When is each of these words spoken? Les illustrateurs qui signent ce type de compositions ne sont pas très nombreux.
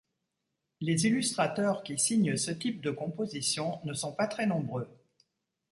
Les 0.79 1.05
illustrateurs 1.05 1.83
qui 1.83 1.99
signent 1.99 2.35
ce 2.35 2.49
type 2.49 2.81
de 2.81 2.89
compositions 2.89 3.79
ne 3.83 3.93
sont 3.93 4.13
pas 4.13 4.25
très 4.25 4.47
nombreux. 4.47 4.89